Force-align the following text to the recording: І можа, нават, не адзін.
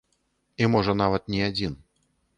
І 0.63 0.69
можа, 0.75 0.95
нават, 1.03 1.31
не 1.37 1.41
адзін. 1.51 1.81